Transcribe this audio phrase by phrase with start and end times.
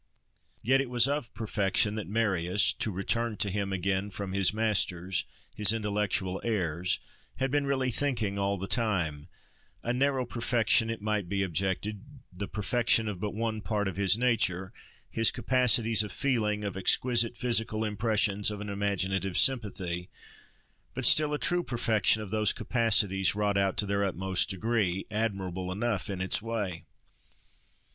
[0.63, 5.25] Yet it was of perfection that Marius (to return to him again from his masters,
[5.53, 6.99] his intellectual heirs)
[7.35, 9.27] had been really thinking all the time:
[9.83, 12.01] a narrow perfection it might be objected,
[12.33, 17.83] the perfection of but one part of his nature—his capacities of feeling, of exquisite physical
[17.85, 23.85] impressions, of an imaginative sympathy—but still, a true perfection of those capacities, wrought out to
[23.85, 26.85] their utmost degree, admirable enough in its way.